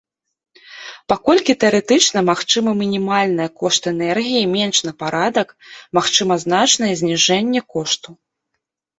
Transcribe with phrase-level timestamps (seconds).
[1.11, 5.47] Паколькі тэарэтычна магчымы мінімальная кошт энергіі менш на парадак,
[5.99, 8.09] магчыма значнае зніжэнне кошту.